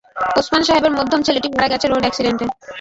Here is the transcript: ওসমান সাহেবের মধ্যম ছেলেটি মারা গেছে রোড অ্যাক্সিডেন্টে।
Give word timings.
ওসমান 0.39 0.61
সাহেবের 0.67 0.93
মধ্যম 0.97 1.21
ছেলেটি 1.27 1.47
মারা 1.49 1.71
গেছে 1.73 1.85
রোড 1.87 2.03
অ্যাক্সিডেন্টে। 2.05 2.45